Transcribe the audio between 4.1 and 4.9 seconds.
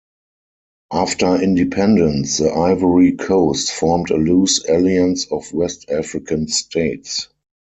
loose